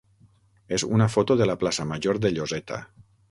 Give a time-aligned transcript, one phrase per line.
[0.77, 2.81] és una foto de la plaça major de Lloseta.